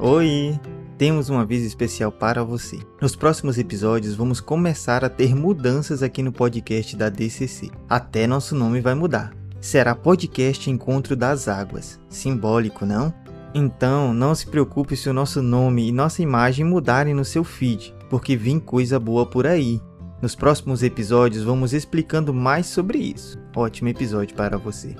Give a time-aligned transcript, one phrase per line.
[0.00, 0.56] Oi!
[0.96, 2.78] Temos um aviso especial para você.
[3.02, 7.68] Nos próximos episódios vamos começar a ter mudanças aqui no podcast da DCC.
[7.88, 9.34] Até nosso nome vai mudar.
[9.60, 11.98] Será Podcast Encontro das Águas.
[12.08, 13.12] Simbólico, não?
[13.52, 17.92] Então, não se preocupe se o nosso nome e nossa imagem mudarem no seu feed,
[18.08, 19.82] porque vem coisa boa por aí.
[20.22, 23.36] Nos próximos episódios vamos explicando mais sobre isso.
[23.56, 24.94] Ótimo episódio para você.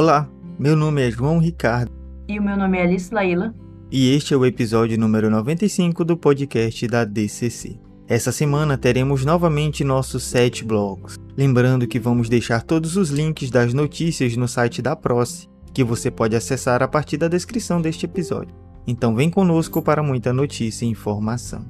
[0.00, 1.90] Olá, meu nome é João Ricardo.
[2.28, 3.52] E o meu nome é Alice Laila.
[3.90, 7.80] E este é o episódio número 95 do podcast da DCC.
[8.06, 11.16] Essa semana teremos novamente nossos sete blogs.
[11.36, 16.12] Lembrando que vamos deixar todos os links das notícias no site da Proce, que você
[16.12, 18.54] pode acessar a partir da descrição deste episódio.
[18.86, 21.66] Então vem conosco para muita notícia e informação.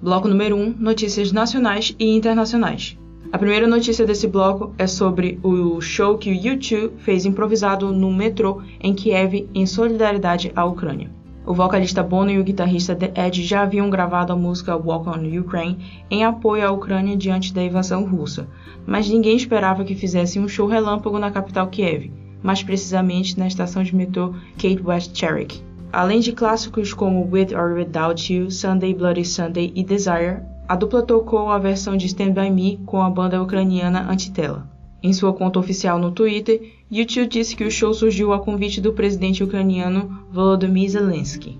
[0.00, 2.99] Bloco número 1: Notícias nacionais e internacionais.
[3.32, 8.12] A primeira notícia desse bloco é sobre o show que o U2 fez improvisado no
[8.12, 11.12] metrô em Kiev em solidariedade à Ucrânia.
[11.46, 15.40] O vocalista Bono e o guitarrista The Edge já haviam gravado a música Walk on
[15.40, 15.78] Ukraine
[16.10, 18.48] em apoio à Ucrânia diante da invasão russa,
[18.84, 22.10] mas ninguém esperava que fizessem um show relâmpago na capital Kiev,
[22.42, 25.62] mais precisamente na estação de metrô Kate West Cherokee.
[25.92, 31.02] Além de clássicos como With or Without You, Sunday Bloody Sunday e Desire, a dupla
[31.02, 34.70] tocou a versão de Stand By Me com a banda ucraniana Antitela.
[35.02, 38.92] Em sua conta oficial no Twitter, YouTube disse que o show surgiu a convite do
[38.92, 41.58] presidente ucraniano Volodymyr Zelensky.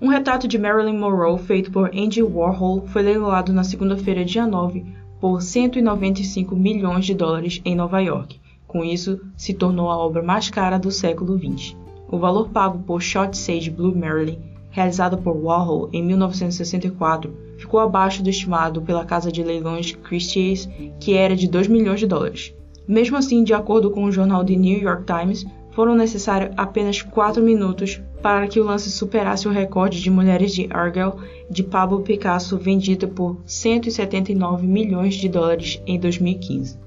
[0.00, 4.86] Um retrato de Marilyn Monroe feito por Andy Warhol foi leiloado na segunda-feira, dia 9,
[5.20, 8.40] por 195 milhões de dólares em Nova York.
[8.66, 11.76] Com isso, se tornou a obra mais cara do século XX.
[12.10, 14.38] O valor pago por Shot Sage Blue Marilyn,
[14.70, 20.68] realizada por Warhol em 1964, ficou abaixo do estimado pela casa de leilões Christie's,
[21.00, 22.54] que era de 2 milhões de dólares.
[22.86, 27.42] Mesmo assim, de acordo com o jornal The New York Times, foram necessários apenas 4
[27.42, 31.14] minutos para que o lance superasse o recorde de mulheres de Argyle
[31.48, 36.78] de Pablo Picasso vendida por 179 milhões de dólares em 2015.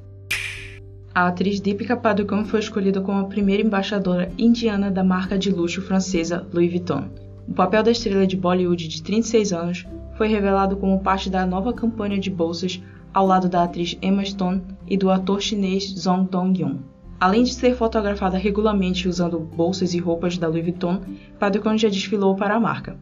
[1.13, 5.81] A atriz Deepika Padukone foi escolhida como a primeira embaixadora indiana da marca de luxo
[5.81, 7.05] francesa Louis Vuitton.
[7.47, 11.73] O papel da estrela de Bollywood de 36 anos foi revelado como parte da nova
[11.73, 12.81] campanha de bolsas
[13.13, 16.79] ao lado da atriz Emma Stone e do ator chinês Zhong Dong-yun.
[17.19, 21.01] Além de ser fotografada regularmente usando bolsas e roupas da Louis Vuitton,
[21.39, 22.97] Padukone já desfilou para a marca.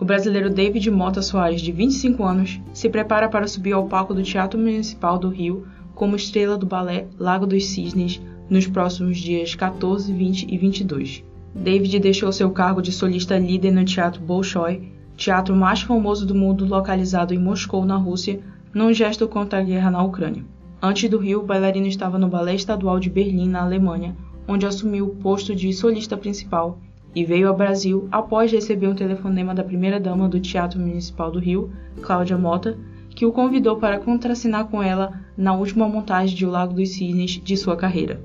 [0.00, 4.22] O brasileiro David Mota Soares, de 25 anos, se prepara para subir ao palco do
[4.22, 10.12] Teatro Municipal do Rio como estrela do balé Lago dos Cisnes nos próximos dias 14,
[10.12, 11.24] 20 e 22.
[11.54, 16.64] David deixou seu cargo de solista líder no Teatro Bolshoi teatro mais famoso do mundo
[16.64, 18.40] localizado em Moscou, na Rússia,
[18.72, 20.44] num gesto contra a guerra na Ucrânia.
[20.80, 25.06] Antes do Rio, o bailarino estava no Ballet Estadual de Berlim, na Alemanha, onde assumiu
[25.06, 26.78] o posto de solista principal
[27.16, 31.72] e veio ao Brasil após receber um telefonema da primeira-dama do Teatro Municipal do Rio,
[32.00, 32.78] Cláudia Mota,
[33.10, 37.40] que o convidou para contracenar com ela na última montagem de O Lago dos Cisnes
[37.42, 38.20] de sua carreira.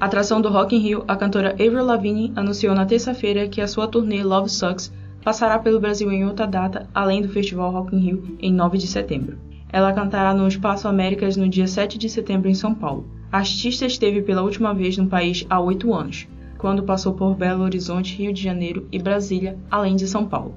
[0.00, 3.86] Atração do Rock in Rio, a cantora Avril Lavigne anunciou na terça-feira que a sua
[3.86, 8.36] turnê Love Sucks passará pelo Brasil em outra data, além do Festival Rock in Rio,
[8.40, 9.38] em 9 de setembro.
[9.70, 13.06] Ela cantará no Espaço Américas no dia 7 de setembro em São Paulo.
[13.30, 16.26] A artista esteve pela última vez no país há oito anos,
[16.56, 20.54] quando passou por Belo Horizonte, Rio de Janeiro e Brasília, além de São Paulo.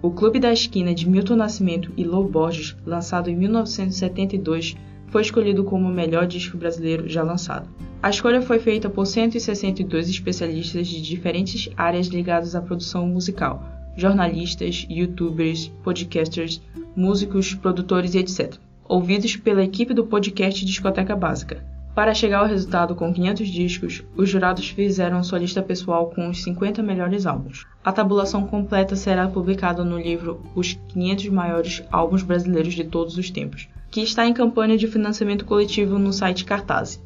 [0.00, 4.76] O Clube da Esquina de Milton Nascimento e Lou Borges, lançado em 1972,
[5.10, 7.68] foi escolhido como o melhor disco brasileiro já lançado.
[8.02, 13.62] A escolha foi feita por 162 especialistas de diferentes áreas ligadas à produção musical,
[13.96, 16.60] jornalistas, youtubers, podcasters,
[16.94, 18.54] músicos, produtores e etc.,
[18.88, 21.62] ouvidos pela equipe do podcast Discoteca Básica.
[21.98, 26.44] Para chegar ao resultado com 500 discos, os jurados fizeram sua lista pessoal com os
[26.44, 27.66] 50 melhores álbuns.
[27.84, 33.30] A tabulação completa será publicada no livro Os 500 Maiores Álbuns Brasileiros de Todos os
[33.30, 37.00] Tempos, que está em campanha de financiamento coletivo no site Cartaz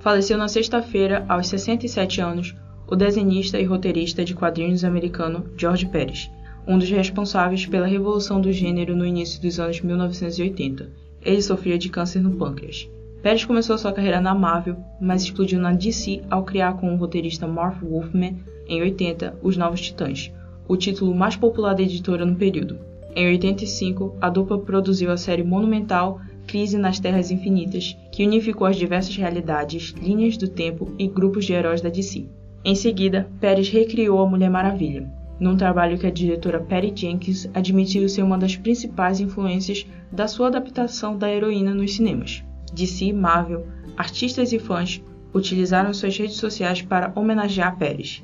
[0.00, 2.56] faleceu na sexta-feira, aos 67 anos,
[2.88, 6.30] o desenhista e roteirista de quadrinhos americano George Pérez,
[6.66, 10.90] um dos responsáveis pela revolução do gênero no início dos anos 1980.
[11.22, 12.88] Ele sofria de câncer no pâncreas.
[13.22, 17.46] Pérez começou sua carreira na Marvel, mas explodiu na DC ao criar com o roteirista
[17.46, 20.32] Marv Wolfman, em 80, Os Novos Titãs,
[20.66, 22.78] o título mais popular da editora no período.
[23.14, 28.76] Em 85, a dupla produziu a série monumental Crise nas Terras Infinitas, que unificou as
[28.76, 32.28] diversas realidades, linhas do tempo e grupos de heróis da DC.
[32.64, 35.10] Em seguida, Pérez recriou a Mulher Maravilha.
[35.40, 40.48] num trabalho que a diretora Patty Jenkins admitiu ser uma das principais influências da sua
[40.48, 42.44] adaptação da heroína nos cinemas.
[42.74, 43.66] DC, Marvel,
[43.96, 45.02] artistas e fãs
[45.32, 48.22] utilizaram suas redes sociais para homenagear Pérez.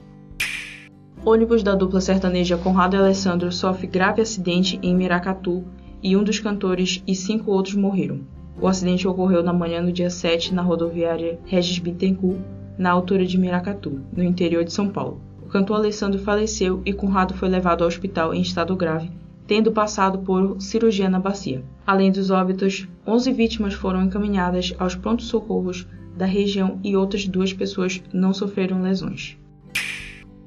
[1.28, 5.64] Ônibus da dupla sertaneja Conrado e Alessandro sofre grave acidente em Miracatu
[6.00, 8.20] e um dos cantores e cinco outros morreram.
[8.60, 12.38] O acidente ocorreu na manhã do dia 7 na rodoviária Regis Bittencourt,
[12.78, 15.20] na altura de Miracatu, no interior de São Paulo.
[15.42, 19.10] O cantor Alessandro faleceu e Conrado foi levado ao hospital em estado grave,
[19.48, 21.64] tendo passado por cirurgia na bacia.
[21.84, 27.52] Além dos óbitos, 11 vítimas foram encaminhadas aos prontos socorros da região e outras duas
[27.52, 29.36] pessoas não sofreram lesões.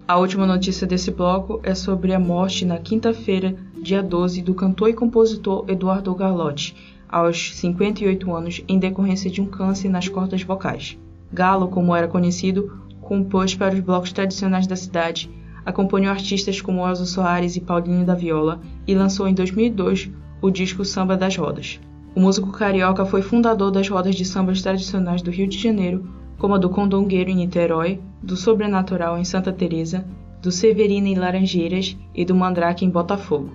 [0.09, 4.89] A última notícia desse bloco é sobre a morte na quinta-feira, dia 12, do cantor
[4.89, 6.75] e compositor Eduardo Garlotti,
[7.07, 10.97] aos 58 anos, em decorrência de um câncer nas cordas vocais.
[11.31, 15.29] Galo, como era conhecido, compôs para os blocos tradicionais da cidade,
[15.63, 20.09] acompanhou artistas como Elzo Soares e Paulinho da Viola e lançou em 2002
[20.41, 21.79] o disco Samba das Rodas.
[22.15, 26.03] O músico carioca foi fundador das rodas de sambas tradicionais do Rio de Janeiro,
[26.39, 30.05] como a do Condongueiro em Niterói, do Sobrenatural em Santa Teresa,
[30.41, 33.51] do Severina em Laranjeiras e do Mandrake em Botafogo.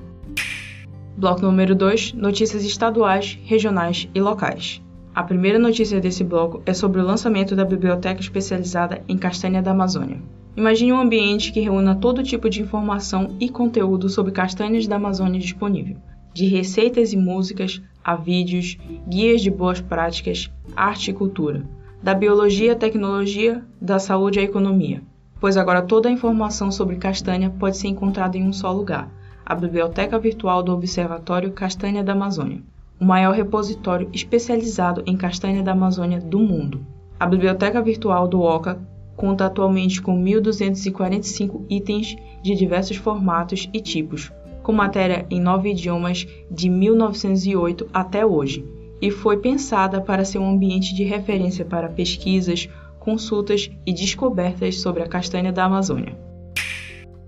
[1.17, 4.83] Bloco número 2: Notícias estaduais, regionais e locais.
[5.15, 9.71] A primeira notícia desse bloco é sobre o lançamento da biblioteca especializada em castanha da
[9.71, 10.21] Amazônia.
[10.57, 15.41] Imagine um ambiente que reúna todo tipo de informação e conteúdo sobre castanhas da Amazônia
[15.41, 15.97] disponível,
[16.35, 18.77] de receitas e músicas a vídeos,
[19.09, 21.65] guias de boas práticas, arte e cultura,
[22.05, 25.01] da biologia à tecnologia, da saúde à economia.
[25.41, 29.09] Pois agora toda a informação sobre castanha pode ser encontrada em um só lugar,
[29.43, 32.61] a Biblioteca Virtual do Observatório Castanha da Amazônia,
[33.01, 36.85] o maior repositório especializado em castanha da Amazônia do mundo.
[37.19, 38.79] A Biblioteca Virtual do OCA
[39.17, 44.31] conta atualmente com 1.245 itens de diversos formatos e tipos,
[44.62, 48.62] com matéria em nove idiomas de 1908 até hoje,
[49.00, 52.69] e foi pensada para ser um ambiente de referência para pesquisas,
[52.99, 56.17] consultas e descobertas sobre a castanha da Amazônia.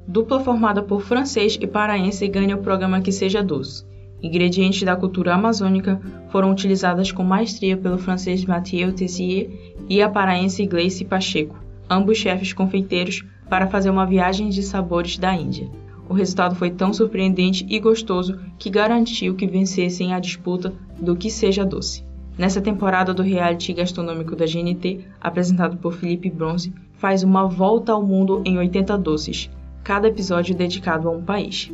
[0.08, 3.84] Dupla formada por francês e paraense ganha o programa Que Seja Doce.
[4.22, 9.50] Ingredientes da cultura amazônica foram utilizadas com maestria pelo francês Mathieu Tessier
[9.88, 11.58] e a paraense Gleice Pacheco,
[11.90, 15.68] ambos chefes confeiteiros, para fazer uma viagem de sabores da Índia.
[16.08, 21.30] O resultado foi tão surpreendente e gostoso que garantiu que vencessem a disputa do que
[21.30, 22.04] seja doce.
[22.38, 28.02] Nessa temporada do reality gastronômico da GNT, apresentado por Felipe Bronze, faz uma volta ao
[28.02, 29.50] mundo em 80 doces,
[29.82, 31.72] cada episódio dedicado a um país.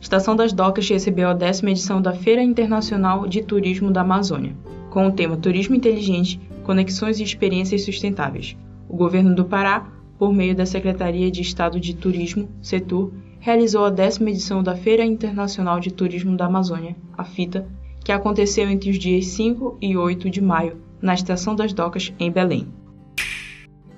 [0.00, 4.54] Estação das Docas recebeu a décima edição da Feira Internacional de Turismo da Amazônia,
[4.90, 8.56] com o tema Turismo Inteligente, Conexões e Experiências Sustentáveis.
[8.88, 9.86] O governo do Pará
[10.22, 15.04] por meio da Secretaria de Estado de Turismo, Setur, realizou a décima edição da Feira
[15.04, 17.66] Internacional de Turismo da Amazônia, a FITA,
[18.04, 22.30] que aconteceu entre os dias 5 e 8 de maio, na Estação das Docas, em
[22.30, 22.68] Belém.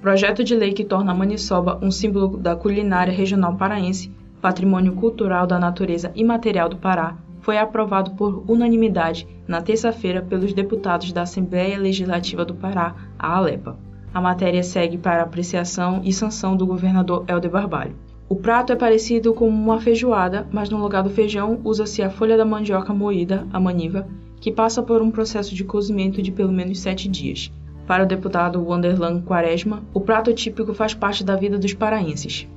[0.00, 4.10] Projeto de lei que torna a maniçoba um símbolo da culinária regional paraense,
[4.40, 11.12] patrimônio cultural da natureza imaterial do Pará, foi aprovado por unanimidade na terça-feira pelos deputados
[11.12, 13.83] da Assembleia Legislativa do Pará, a ALEPA.
[14.14, 17.96] A matéria segue para apreciação e sanção do governador Helder Barbalho.
[18.28, 22.36] O prato é parecido com uma feijoada, mas no lugar do feijão usa-se a folha
[22.36, 24.06] da mandioca moída, a maniva,
[24.40, 27.52] que passa por um processo de cozimento de pelo menos sete dias.
[27.88, 32.48] Para o deputado Wanderlan Quaresma, o prato típico faz parte da vida dos paraenses.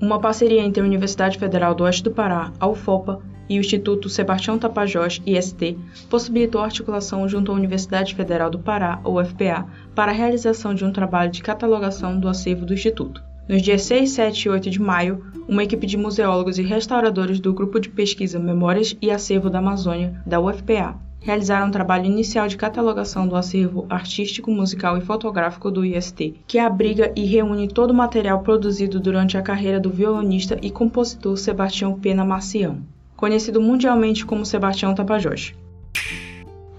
[0.00, 4.08] Uma parceria entre a Universidade Federal do Oeste do Pará, a UFOPA, e o Instituto
[4.08, 10.74] Sebastião Tapajós, IST, possibilitou articulação junto à Universidade Federal do Pará, UFPA, para a realização
[10.74, 13.22] de um trabalho de catalogação do acervo do Instituto.
[13.48, 17.54] Nos dias 6, 7 e 8 de maio, uma equipe de museólogos e restauradores do
[17.54, 22.56] Grupo de Pesquisa Memórias e Acervo da Amazônia, da UFPA, realizaram um trabalho inicial de
[22.56, 27.94] catalogação do acervo artístico, musical e fotográfico do IST, que abriga e reúne todo o
[27.94, 32.82] material produzido durante a carreira do violonista e compositor Sebastião Pena Marcião
[33.16, 35.54] conhecido mundialmente como Sebastião Tapajós.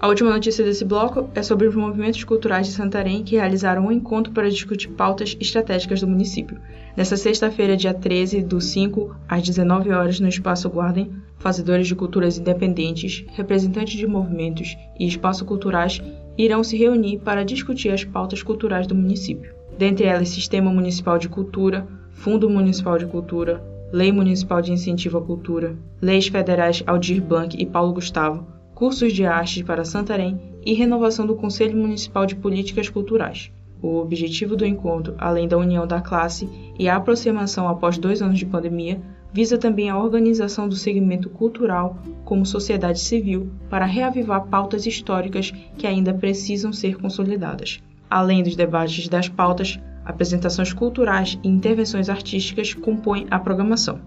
[0.00, 3.92] A última notícia desse bloco é sobre os movimentos culturais de Santarém que realizaram um
[3.92, 6.56] encontro para discutir pautas estratégicas do município.
[6.96, 12.38] Nesta sexta-feira, dia 13, do 5 às 19 horas, no Espaço Guardem, fazedores de culturas
[12.38, 16.00] independentes, representantes de movimentos e espaços culturais
[16.36, 19.52] irão se reunir para discutir as pautas culturais do município.
[19.76, 25.22] Dentre elas, Sistema Municipal de Cultura, Fundo Municipal de Cultura, Lei Municipal de Incentivo à
[25.22, 31.26] Cultura, Leis Federais Aldir Blanc e Paulo Gustavo, cursos de arte para Santarém e renovação
[31.26, 33.50] do Conselho Municipal de Políticas Culturais.
[33.80, 36.46] O objetivo do encontro, além da união da classe
[36.78, 39.00] e a aproximação após dois anos de pandemia,
[39.32, 45.86] visa também a organização do segmento cultural como sociedade civil para reavivar pautas históricas que
[45.86, 47.80] ainda precisam ser consolidadas.
[48.10, 49.78] Além dos debates das pautas,
[50.08, 54.00] apresentações culturais e intervenções artísticas compõem a programação.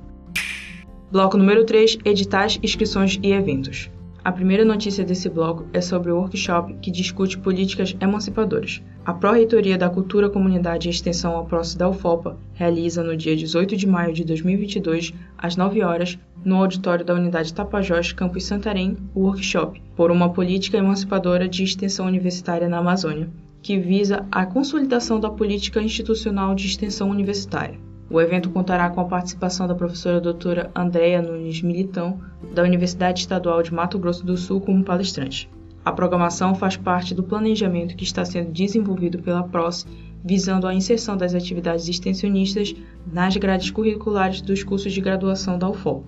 [1.12, 3.90] Bloco número 3: Editais, inscrições e eventos.
[4.24, 8.82] A primeira notícia desse bloco é sobre o workshop que discute políticas emancipadoras.
[9.04, 13.76] A Pró-Reitoria da Cultura, Comunidade e Extensão ao Próximo da UFOPA realiza no dia 18
[13.76, 19.22] de maio de 2022, às 9 horas, no auditório da Unidade Tapajós, Campus Santarém, o
[19.22, 23.28] workshop por uma política emancipadora de extensão universitária na Amazônia,
[23.62, 27.80] que visa a consolidação da política institucional de extensão universitária.
[28.10, 32.20] O evento contará com a participação da professora doutora Andréa Nunes Militão,
[32.54, 35.50] da Universidade Estadual de Mato Grosso do Sul, como palestrante.
[35.86, 39.88] A programação faz parte do planejamento que está sendo desenvolvido pela PROS,
[40.24, 42.76] visando a inserção das atividades extensionistas
[43.12, 46.04] nas grades curriculares dos cursos de graduação da UFOL.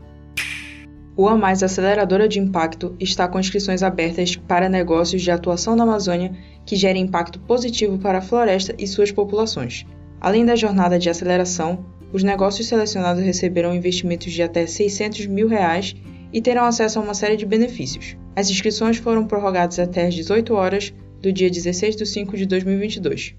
[1.15, 5.83] O A Mais Aceleradora de Impacto está com inscrições abertas para negócios de atuação na
[5.83, 6.33] Amazônia
[6.65, 9.85] que gerem impacto positivo para a floresta e suas populações.
[10.19, 15.95] Além da jornada de aceleração, os negócios selecionados receberão investimentos de até 600 mil reais
[16.31, 18.17] e terão acesso a uma série de benefícios.
[18.35, 23.35] As inscrições foram prorrogadas até às 18 horas do dia 16 de 5 de 2022.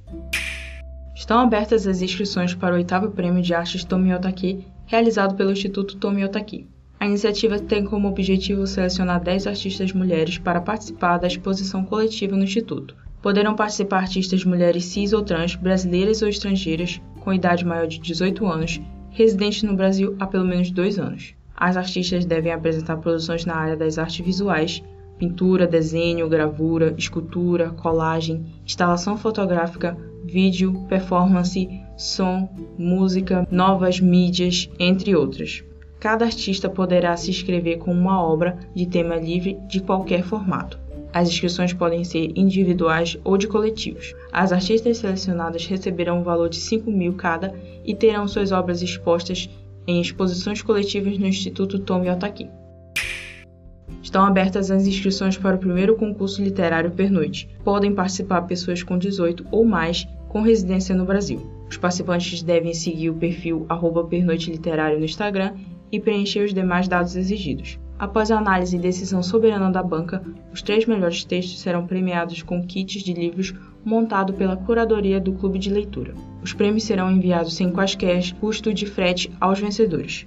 [1.17, 6.69] Estão abertas as inscrições para o oitavo Prêmio de Artes Tomiotaki, realizado pelo Instituto Tomiotaki.
[7.05, 12.45] A iniciativa tem como objetivo selecionar 10 artistas mulheres para participar da exposição coletiva no
[12.45, 12.97] Instituto.
[13.21, 18.47] Poderão participar artistas mulheres cis ou trans, brasileiras ou estrangeiras, com idade maior de 18
[18.47, 18.81] anos,
[19.11, 21.35] residentes no Brasil há pelo menos dois anos.
[21.55, 24.83] As artistas devem apresentar produções na área das artes visuais,
[25.19, 29.95] pintura, desenho, gravura, escultura, colagem, instalação fotográfica,
[30.25, 31.69] vídeo, performance,
[31.99, 35.63] som, música, novas mídias, entre outras.
[36.05, 40.79] Cada artista poderá se inscrever com uma obra de tema livre de qualquer formato.
[41.11, 44.15] As inscrições podem ser individuais ou de coletivos.
[44.31, 47.55] As artistas selecionadas receberão um valor de 5 mil cada
[47.87, 49.49] e terão suas obras expostas
[49.87, 52.51] em exposições coletivas no Instituto Tomi Otaki.
[54.03, 57.49] Estão abertas as inscrições para o primeiro concurso literário Pernoite.
[57.65, 61.41] Podem participar pessoas com 18 ou mais com residência no Brasil.
[61.71, 63.67] Os participantes devem seguir o perfil
[64.11, 65.55] Pernoite Literário no Instagram
[65.95, 67.79] e preencher os demais dados exigidos.
[67.97, 70.21] Após a análise e decisão soberana da banca,
[70.53, 75.59] os três melhores textos serão premiados com kits de livros montado pela curadoria do clube
[75.59, 76.13] de leitura.
[76.43, 80.27] Os prêmios serão enviados sem quaisquer custo de frete aos vencedores.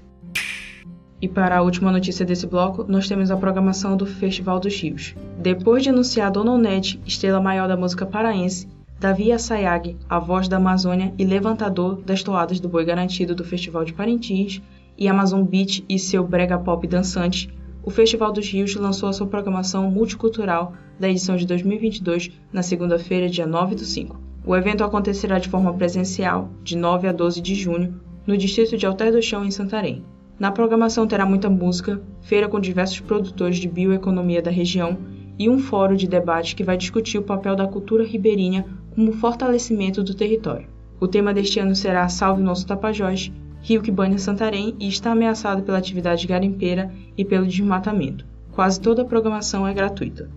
[1.22, 5.16] E para a última notícia desse bloco, nós temos a programação do Festival dos Rios.
[5.38, 8.68] Depois de anunciar Dona Ned, estrela maior da música paraense,
[9.00, 13.84] Davi Assayag, a voz da Amazônia e levantador das toadas do boi garantido do Festival
[13.84, 14.62] de Parintins,
[14.98, 17.50] e Amazon Beach e seu brega pop dançante,
[17.84, 23.30] o Festival dos Rios lançou a sua programação multicultural da edição de 2022 na segunda-feira,
[23.30, 24.20] dia 9 do 5.
[24.46, 28.86] O evento acontecerá de forma presencial, de 9 a 12 de junho, no distrito de
[28.86, 30.04] Alter do Chão, em Santarém.
[30.40, 34.98] Na programação terá muita música, feira com diversos produtores de bioeconomia da região
[35.40, 40.04] e um fórum de debate que vai discutir o papel da cultura ribeirinha como fortalecimento
[40.04, 40.68] do território.
[41.00, 45.64] O tema deste ano será Salve Nosso Tapajós, rio que banha Santarém e está ameaçado
[45.64, 48.26] pela atividade garimpeira e pelo desmatamento.
[48.52, 50.30] Quase toda a programação é gratuita.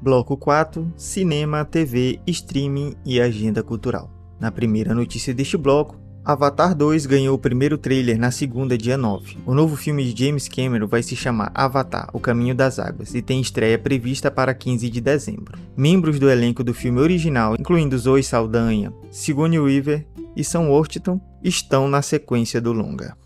[0.00, 4.10] Bloco 4: Cinema, TV, Streaming e Agenda Cultural.
[4.38, 5.98] Na primeira notícia deste bloco,
[6.28, 9.38] Avatar 2 ganhou o primeiro trailer na segunda, dia 9.
[9.46, 13.22] O novo filme de James Cameron vai se chamar Avatar: O Caminho das Águas e
[13.22, 15.58] tem estreia prevista para 15 de dezembro.
[15.74, 20.06] Membros do elenco do filme original, incluindo Zoe Saldanha, Sigourney Weaver
[20.38, 23.16] e Sam Worthington, estão na sequência do longa.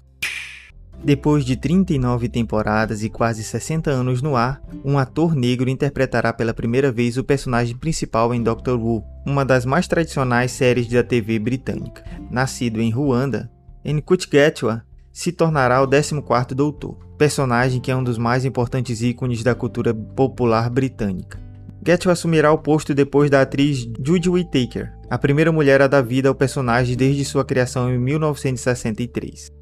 [1.04, 6.54] Depois de 39 temporadas e quase 60 anos no ar, um ator negro interpretará pela
[6.54, 11.38] primeira vez o personagem principal em Doctor Who, uma das mais tradicionais séries da TV
[11.38, 12.02] britânica.
[12.30, 13.50] Nascido em Ruanda,
[13.84, 19.42] Nkut Getwa se tornará o 14º Doutor, personagem que é um dos mais importantes ícones
[19.42, 21.38] da cultura popular britânica.
[21.84, 26.30] Getwa assumirá o posto depois da atriz Judy Whittaker, a primeira mulher a dar vida
[26.30, 29.52] ao personagem desde sua criação em 1963.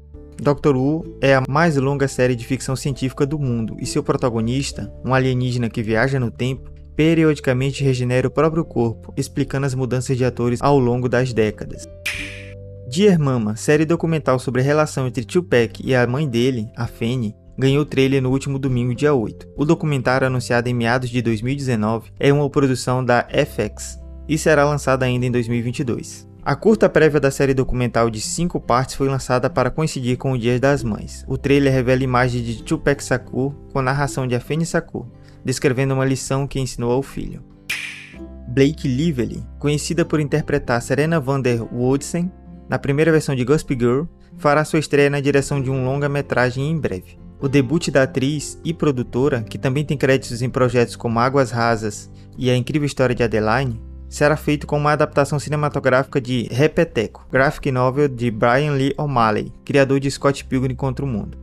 [0.41, 4.89] Doctor Who é a mais longa série de ficção científica do mundo e seu protagonista,
[5.03, 10.23] um alienígena que viaja no tempo, periodicamente regenera o próprio corpo, explicando as mudanças de
[10.23, 11.85] atores ao longo das décadas.
[12.89, 17.35] Dear Mama, série documental sobre a relação entre Tupac e a mãe dele, a Fanny,
[17.59, 19.49] ganhou trailer no último domingo, dia 8.
[19.57, 24.00] O documentário, anunciado em meados de 2019, é uma produção da FX.
[24.27, 26.29] E será lançada ainda em 2022.
[26.43, 30.37] A curta prévia da série documental de 5 partes foi lançada para coincidir com o
[30.37, 31.23] Dia das Mães.
[31.27, 35.05] O trailer revela imagens de Tupac Shakur com narração de Afeni Shakur,
[35.45, 37.43] descrevendo uma lição que ensinou ao filho.
[38.47, 42.31] Blake Lively, conhecida por interpretar Serena van der Woodsen
[42.67, 44.05] na primeira versão de Gossip Girl,
[44.37, 47.19] fará sua estreia na direção de um longa-metragem em breve.
[47.39, 52.09] O debut da atriz e produtora, que também tem créditos em projetos como Águas Rasas
[52.37, 57.71] e A Incrível História de Adeline, será feito com uma adaptação cinematográfica de Repeteco, graphic
[57.71, 61.37] novel de Brian Lee O'Malley, criador de Scott Pilgrim contra o Mundo.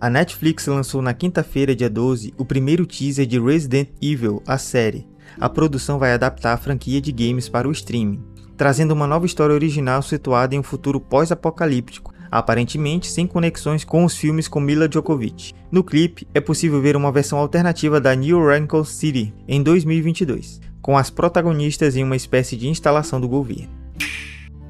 [0.00, 5.08] A Netflix lançou na quinta-feira, dia 12, o primeiro teaser de Resident Evil, a série.
[5.40, 8.22] A produção vai adaptar a franquia de games para o streaming,
[8.56, 14.16] trazendo uma nova história original situada em um futuro pós-apocalíptico, aparentemente sem conexões com os
[14.16, 15.52] filmes com Mila Djokovic.
[15.72, 20.96] No clipe, é possível ver uma versão alternativa da New Wrinkle City em 2022, com
[20.96, 23.68] as protagonistas em uma espécie de instalação do governo.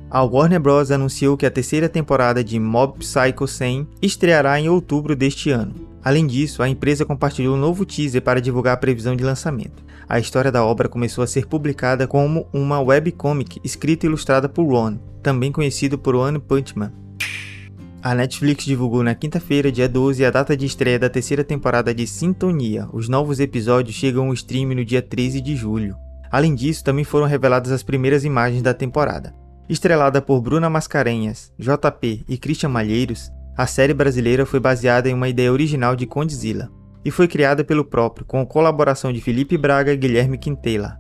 [0.09, 0.91] A Warner Bros.
[0.91, 5.75] anunciou que a terceira temporada de Mob Psycho 100 estreará em outubro deste ano.
[6.03, 9.85] Além disso, a empresa compartilhou um novo teaser para divulgar a previsão de lançamento.
[10.09, 14.65] A história da obra começou a ser publicada como uma webcomic escrita e ilustrada por
[14.65, 16.93] Ron, também conhecido por One Punch Man,
[18.07, 22.07] a Netflix divulgou na quinta-feira, dia 12, a data de estreia da terceira temporada de
[22.07, 22.87] Sintonia.
[22.93, 25.97] Os novos episódios chegam ao stream no dia 13 de julho.
[26.31, 29.35] Além disso, também foram reveladas as primeiras imagens da temporada.
[29.69, 35.29] Estrelada por Bruna Mascarenhas, JP e Christian Malheiros, a série brasileira foi baseada em uma
[35.29, 36.71] ideia original de Condzilla
[37.05, 40.97] e foi criada pelo próprio, com a colaboração de Felipe Braga e Guilherme Quintela.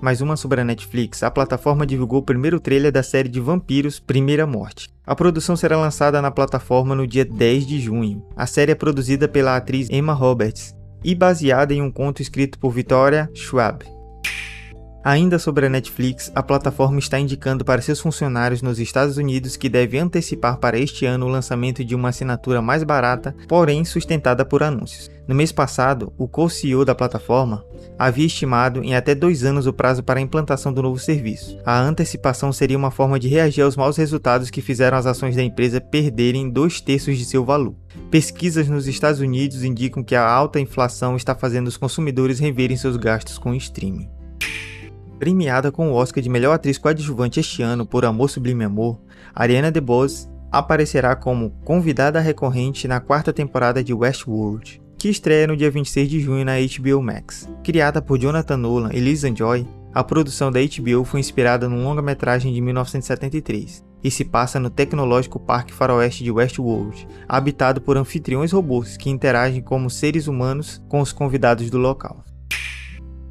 [0.00, 3.98] Mais uma sobre a Netflix, a plataforma divulgou o primeiro trailer da série de vampiros
[3.98, 4.88] Primeira Morte.
[5.06, 8.24] A produção será lançada na plataforma no dia 10 de junho.
[8.36, 12.70] A série é produzida pela atriz Emma Roberts e baseada em um conto escrito por
[12.70, 13.84] Victoria Schwab.
[15.04, 19.68] Ainda sobre a Netflix, a plataforma está indicando para seus funcionários nos Estados Unidos que
[19.68, 24.62] deve antecipar para este ano o lançamento de uma assinatura mais barata, porém sustentada por
[24.62, 25.10] anúncios.
[25.28, 27.62] No mês passado, o co-CEO da plataforma
[27.98, 31.58] havia estimado em até dois anos o prazo para a implantação do novo serviço.
[31.66, 35.42] A antecipação seria uma forma de reagir aos maus resultados que fizeram as ações da
[35.42, 37.74] empresa perderem dois terços de seu valor.
[38.10, 42.96] Pesquisas nos Estados Unidos indicam que a alta inflação está fazendo os consumidores reverem seus
[42.96, 44.08] gastos com streaming.
[45.24, 49.00] Premiada com o Oscar de melhor atriz coadjuvante este ano por Amor Sublime Amor,
[49.34, 55.70] Ariana DeBose aparecerá como convidada recorrente na quarta temporada de Westworld, que estreia no dia
[55.70, 57.48] 26 de junho na HBO Max.
[57.64, 62.52] Criada por Jonathan Nolan e Lisa Joy, a produção da HBO foi inspirada num longa-metragem
[62.52, 68.98] de 1973 e se passa no tecnológico Parque Faroeste de Westworld, habitado por anfitriões robôs
[68.98, 72.22] que interagem como seres humanos com os convidados do local.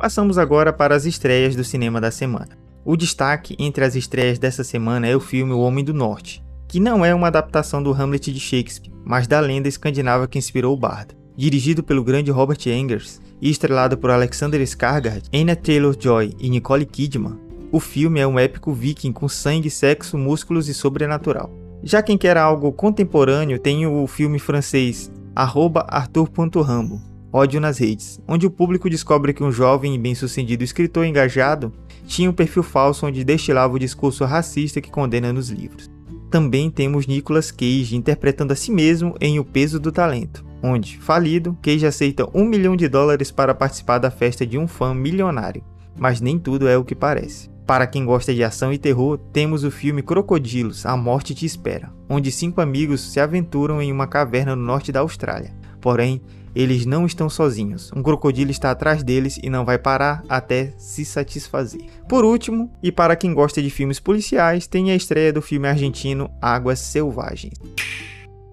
[0.03, 2.57] Passamos agora para as estreias do cinema da semana.
[2.83, 6.77] O destaque entre as estreias dessa semana é o filme O Homem do Norte, que
[6.77, 10.77] não é uma adaptação do Hamlet de Shakespeare, mas da lenda escandinava que inspirou o
[10.77, 11.15] bardo.
[11.37, 17.39] Dirigido pelo grande Robert Eggers e estrelado por Alexander Skarsgård, Anya Taylor-Joy e Nicole Kidman,
[17.71, 21.49] o filme é um épico viking com sangue, sexo, músculos e sobrenatural.
[21.81, 28.51] Já quem quer algo contemporâneo tem o filme francês Arthur.rambo, Ódio nas redes, onde o
[28.51, 31.73] público descobre que um jovem e bem-sucedido escritor engajado
[32.05, 35.89] tinha um perfil falso onde destilava o discurso racista que condena nos livros.
[36.29, 41.57] Também temos Nicolas Cage interpretando a si mesmo em O Peso do Talento, onde, falido,
[41.59, 45.63] Cage aceita um milhão de dólares para participar da festa de um fã milionário.
[45.97, 47.49] Mas nem tudo é o que parece.
[47.65, 51.91] Para quem gosta de ação e terror, temos o filme Crocodilos, A Morte Te Espera,
[52.07, 55.55] onde cinco amigos se aventuram em uma caverna no norte da Austrália.
[55.81, 56.21] Porém,
[56.55, 57.91] eles não estão sozinhos.
[57.95, 61.85] Um crocodilo está atrás deles e não vai parar até se satisfazer.
[62.07, 66.29] Por último, e para quem gosta de filmes policiais, tem a estreia do filme argentino
[66.41, 67.53] Águas Selvagens.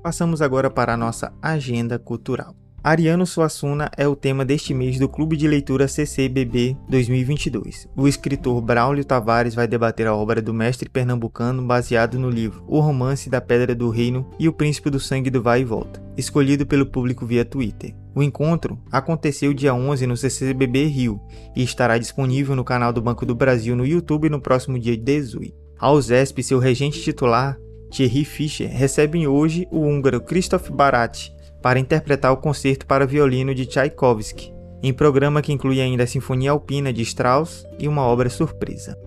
[0.02, 2.60] Passamos agora para a nossa agenda cultural.
[2.82, 7.86] Ariano Suassuna é o tema deste mês do Clube de Leitura CCBB 2022.
[7.94, 12.80] O escritor Braulio Tavares vai debater a obra do mestre pernambucano baseado no livro O
[12.80, 16.64] Romance da Pedra do Reino e O Príncipe do Sangue do Vai e Volta, escolhido
[16.64, 17.94] pelo público via Twitter.
[18.14, 21.20] O encontro aconteceu dia 11 no CCBB Rio
[21.54, 25.54] e estará disponível no canal do Banco do Brasil no YouTube no próximo dia 18.
[25.78, 27.58] A USESP, seu regente titular,
[27.90, 31.30] Thierry Fischer, recebe hoje o húngaro Christoph Barat,
[31.62, 36.51] para interpretar o concerto para violino de Tchaikovsky, em programa que inclui ainda a Sinfonia
[36.51, 38.99] Alpina de Strauss e uma obra surpresa.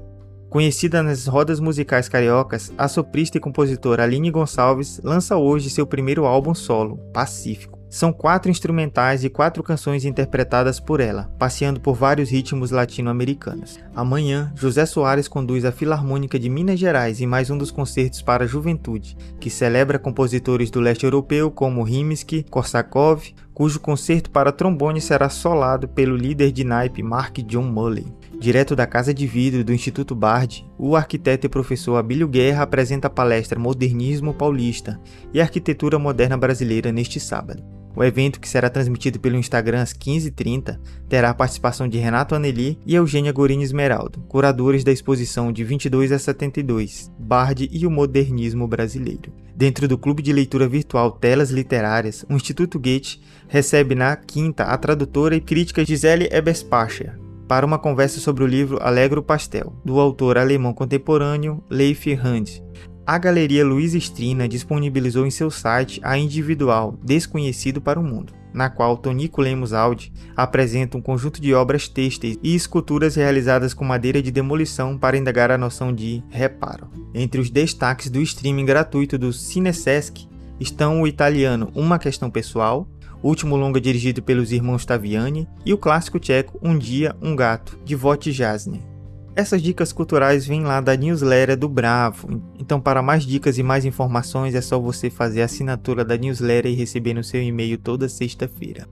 [0.50, 6.26] Conhecida nas rodas musicais cariocas, a soprista e compositora Aline Gonçalves lança hoje seu primeiro
[6.26, 7.83] álbum solo, Pacífico.
[7.94, 13.80] São quatro instrumentais e quatro canções interpretadas por ela, passeando por vários ritmos latino-americanos.
[13.96, 18.46] Amanhã, José Soares conduz a Filarmônica de Minas Gerais em mais um dos concertos para
[18.46, 25.30] a juventude, que celebra compositores do leste europeu como Rimsky-Korsakov, cujo concerto para trombone será
[25.30, 28.12] solado pelo líder de naipe Mark John Mulley.
[28.40, 33.06] Direto da Casa de Vidro do Instituto Bard, o arquiteto e professor Abílio Guerra apresenta
[33.06, 35.00] a palestra Modernismo Paulista
[35.32, 37.83] e Arquitetura Moderna Brasileira neste sábado.
[37.96, 42.80] O evento, que será transmitido pelo Instagram às 15h30, terá a participação de Renato Aneli
[42.86, 48.68] e Eugênia Gorini Esmeraldo, curadores da exposição de 22 a 72, Bard e o Modernismo
[48.68, 49.32] Brasileiro.
[49.56, 54.78] Dentro do clube de leitura virtual Telas Literárias, o Instituto Goethe recebe na quinta a
[54.78, 60.40] tradutora e crítica Gisele Eberspacher para uma conversa sobre o livro Alegro Pastel, do autor
[60.40, 62.64] alemão contemporâneo Leif Hand,
[63.06, 68.70] a Galeria Luiz Estrina disponibilizou em seu site a individual Desconhecido para o Mundo, na
[68.70, 74.22] qual Tonico Lemos Aldi apresenta um conjunto de obras têxteis e esculturas realizadas com madeira
[74.22, 76.88] de demolição para indagar a noção de reparo.
[77.14, 80.26] Entre os destaques do streaming gratuito do Cinesesc
[80.58, 82.88] estão o italiano Uma Questão Pessoal,
[83.22, 87.96] último longa dirigido pelos irmãos Taviani, e o clássico tcheco Um Dia, Um Gato, de
[87.96, 88.93] Vote Jasny.
[89.36, 92.40] Essas dicas culturais vêm lá da newsletter do Bravo.
[92.60, 96.72] Então, para mais dicas e mais informações, é só você fazer a assinatura da newsletter
[96.72, 98.88] e receber no seu e-mail toda sexta-feira.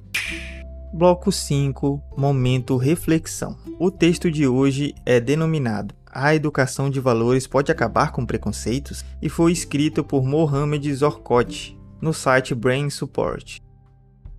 [0.92, 3.56] Bloco 5 Momento Reflexão.
[3.80, 9.30] O texto de hoje é denominado A Educação de Valores Pode Acabar com Preconceitos e
[9.30, 13.60] foi escrito por Mohamed Zorkot no site Brain Support.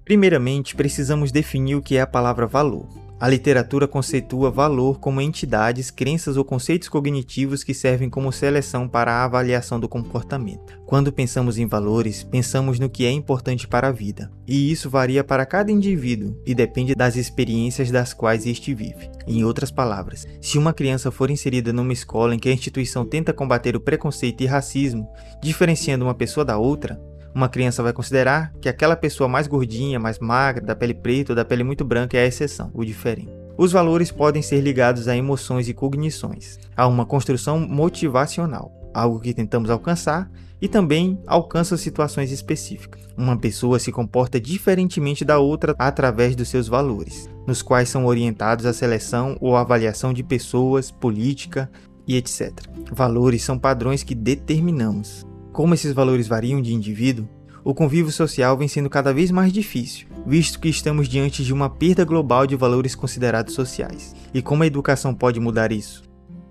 [0.05, 3.02] Primeiramente, precisamos definir o que é a palavra valor.
[3.23, 9.13] A literatura conceitua valor como entidades, crenças ou conceitos cognitivos que servem como seleção para
[9.13, 10.77] a avaliação do comportamento.
[10.85, 15.23] Quando pensamos em valores, pensamos no que é importante para a vida, e isso varia
[15.23, 19.09] para cada indivíduo e depende das experiências das quais este vive.
[19.25, 23.33] Em outras palavras, se uma criança for inserida numa escola em que a instituição tenta
[23.33, 25.09] combater o preconceito e racismo,
[25.41, 27.01] diferenciando uma pessoa da outra,
[27.35, 31.37] uma criança vai considerar que aquela pessoa mais gordinha, mais magra, da pele preta ou
[31.37, 33.33] da pele muito branca é a exceção, o diferente.
[33.57, 39.35] Os valores podem ser ligados a emoções e cognições, a uma construção motivacional, algo que
[39.35, 43.03] tentamos alcançar e também alcança situações específicas.
[43.17, 48.65] Uma pessoa se comporta diferentemente da outra através dos seus valores, nos quais são orientados
[48.65, 51.71] a seleção ou avaliação de pessoas, política
[52.07, 52.53] e etc.
[52.93, 55.27] Valores são padrões que determinamos.
[55.53, 57.29] Como esses valores variam de indivíduo,
[57.63, 61.69] o convívio social vem sendo cada vez mais difícil, visto que estamos diante de uma
[61.69, 64.17] perda global de valores considerados sociais.
[64.33, 66.05] E como a educação pode mudar isso?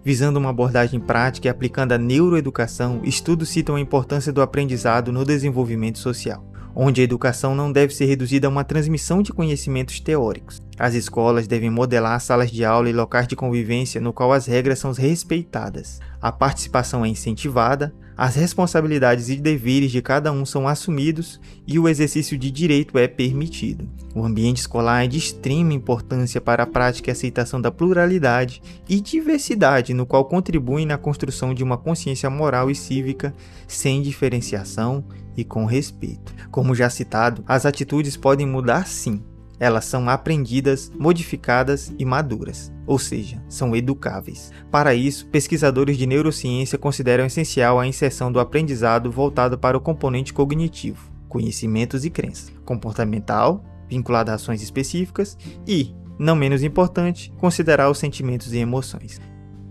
[0.06, 5.26] Visando uma abordagem prática e aplicando a neuroeducação, estudos citam a importância do aprendizado no
[5.26, 10.62] desenvolvimento social, onde a educação não deve ser reduzida a uma transmissão de conhecimentos teóricos.
[10.78, 14.78] As escolas devem modelar salas de aula e locais de convivência no qual as regras
[14.78, 21.40] são respeitadas, a participação é incentivada, as responsabilidades e deveres de cada um são assumidos
[21.66, 23.90] e o exercício de direito é permitido.
[24.14, 29.00] O ambiente escolar é de extrema importância para a prática e aceitação da pluralidade e
[29.00, 33.34] diversidade, no qual contribuem na construção de uma consciência moral e cívica
[33.68, 35.04] sem diferenciação
[35.36, 36.34] e com respeito.
[36.52, 39.24] Como já citado, as atitudes podem mudar sim,
[39.62, 44.52] elas são aprendidas, modificadas e maduras, ou seja, são educáveis.
[44.72, 50.34] Para isso, pesquisadores de neurociência consideram essencial a inserção do aprendizado voltado para o componente
[50.34, 58.00] cognitivo, conhecimentos e crenças, comportamental, vinculado a ações específicas e, não menos importante, considerar os
[58.00, 59.22] sentimentos e emoções.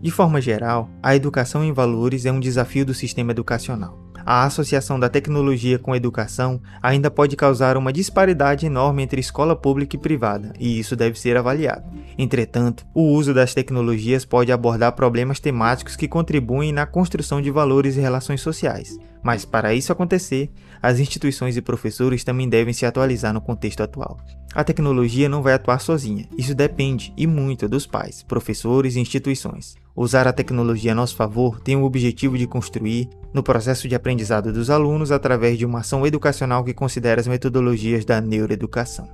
[0.01, 4.99] De forma geral, a educação em valores é um desafio do sistema educacional a associação
[4.99, 9.99] da tecnologia com a educação ainda pode causar uma disparidade enorme entre escola pública e
[9.99, 11.85] privada, e isso deve ser avaliado.
[12.19, 17.97] Entretanto, o uso das tecnologias pode abordar problemas temáticos que contribuem na construção de valores
[17.97, 18.99] e relações sociais.
[19.23, 20.51] Mas para isso acontecer,
[20.83, 24.19] as instituições e professores também devem se atualizar no contexto atual.
[24.55, 29.77] A tecnologia não vai atuar sozinha, isso depende e muito dos pais, professores e instituições.
[29.95, 34.53] Usar a tecnologia a nosso favor tem o objetivo de construir, no processo de aprendizado
[34.53, 39.09] dos alunos, através de uma ação educacional que considera as metodologias da neuroeducação.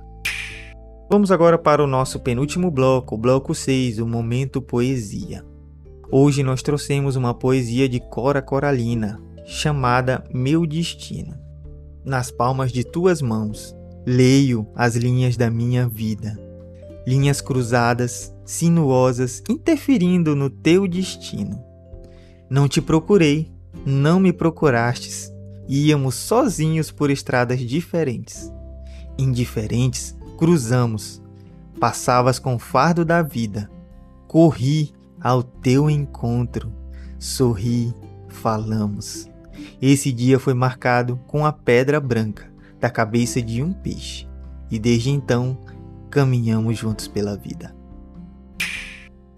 [1.09, 5.45] Vamos agora para o nosso penúltimo bloco, o bloco 6, o Momento Poesia.
[6.11, 11.33] Hoje nós trouxemos uma poesia de Cora Coralina, chamada Meu Destino.
[12.03, 13.73] Nas palmas de tuas mãos,
[14.05, 16.37] leio as linhas da minha vida.
[17.07, 21.63] Linhas cruzadas, sinuosas, interferindo no teu destino.
[22.49, 23.49] Não te procurei,
[23.85, 25.31] não me procurastes,
[25.65, 28.51] íamos sozinhos por estradas diferentes.
[29.17, 31.21] indiferentes, cruzamos.
[31.79, 33.69] Passavas com o fardo da vida.
[34.27, 36.71] Corri ao teu encontro.
[37.17, 37.93] Sorri,
[38.27, 39.27] falamos.
[39.81, 44.27] Esse dia foi marcado com a pedra branca da cabeça de um peixe,
[44.69, 45.57] e desde então
[46.09, 47.75] caminhamos juntos pela vida.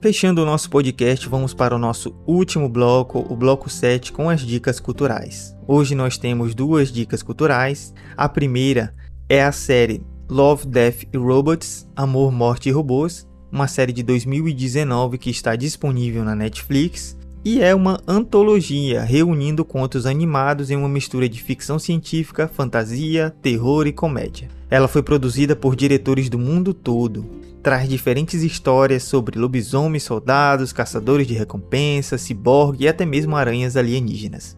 [0.01, 4.39] Fechando o nosso podcast, vamos para o nosso último bloco, o bloco 7, com as
[4.39, 5.53] dicas culturais.
[5.67, 7.93] Hoje nós temos duas dicas culturais.
[8.15, 8.95] A primeira
[9.27, 15.17] é a série Love, Death e Robots Amor, Morte e Robôs, uma série de 2019
[15.17, 21.29] que está disponível na Netflix e é uma antologia reunindo contos animados em uma mistura
[21.29, 24.49] de ficção científica, fantasia, terror e comédia.
[24.69, 27.25] Ela foi produzida por diretores do mundo todo.
[27.63, 34.57] Traz diferentes histórias sobre lobisomens, soldados, caçadores de recompensas, ciborgue e até mesmo aranhas alienígenas.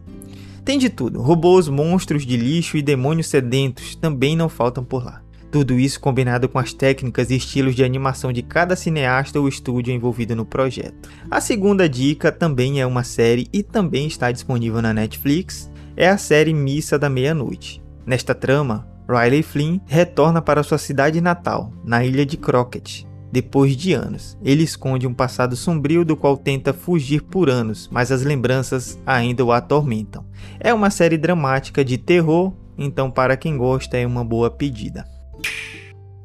[0.64, 5.22] Tem de tudo: robôs, monstros de lixo e demônios sedentos também não faltam por lá.
[5.52, 9.92] Tudo isso combinado com as técnicas e estilos de animação de cada cineasta ou estúdio
[9.92, 11.10] envolvido no projeto.
[11.30, 16.16] A segunda dica também é uma série e também está disponível na Netflix, é a
[16.16, 17.82] série Missa da Meia-Noite.
[18.06, 23.92] Nesta trama, Riley Flynn retorna para sua cidade natal, na ilha de Crockett, depois de
[23.92, 24.38] anos.
[24.42, 29.44] Ele esconde um passado sombrio do qual tenta fugir por anos, mas as lembranças ainda
[29.44, 30.24] o atormentam.
[30.58, 35.04] É uma série dramática de terror, então para quem gosta é uma boa pedida.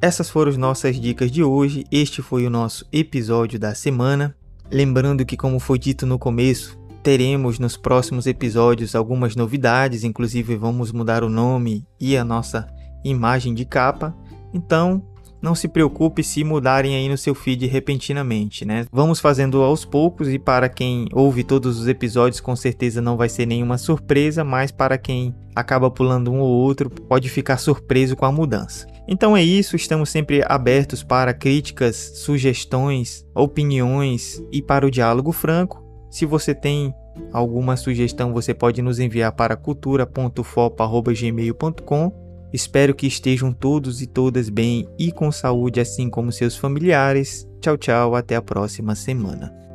[0.01, 1.83] Essas foram as nossas dicas de hoje.
[1.91, 4.35] Este foi o nosso episódio da semana.
[4.71, 10.91] Lembrando que, como foi dito no começo, teremos nos próximos episódios algumas novidades, inclusive vamos
[10.91, 12.67] mudar o nome e a nossa
[13.03, 14.15] imagem de capa.
[14.53, 15.01] Então,
[15.41, 18.85] não se preocupe se mudarem aí no seu feed repentinamente, né?
[18.91, 23.29] Vamos fazendo aos poucos e para quem ouve todos os episódios, com certeza não vai
[23.29, 28.25] ser nenhuma surpresa, mas para quem acaba pulando um ou outro, pode ficar surpreso com
[28.25, 28.85] a mudança.
[29.07, 35.81] Então é isso, estamos sempre abertos para críticas, sugestões, opiniões e para o diálogo franco.
[36.09, 36.93] Se você tem
[37.31, 44.87] alguma sugestão, você pode nos enviar para cultura.fopa.gmail.com Espero que estejam todos e todas bem
[44.97, 47.47] e com saúde, assim como seus familiares.
[47.59, 49.66] Tchau, tchau, até a próxima semana.